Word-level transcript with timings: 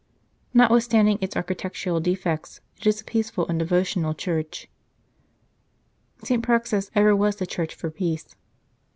Notwithstanding 0.51 1.19
its 1.21 1.35
architectural 1.35 1.99
defects, 1.99 2.59
it 2.77 2.87
is 2.87 2.99
a 2.99 3.03
peaceful 3.03 3.45
and 3.47 3.59
devotional 3.59 4.15
church." 4.15 4.67
St. 6.23 6.41
Praxed 6.41 6.73
s 6.73 6.89
ever 6.95 7.15
was 7.15 7.35
the 7.35 7.45
church 7.45 7.75
for 7.75 7.91
peace." 7.91 8.33